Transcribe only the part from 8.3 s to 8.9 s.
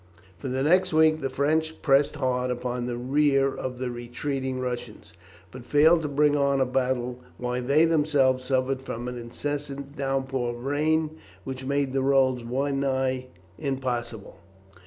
suffered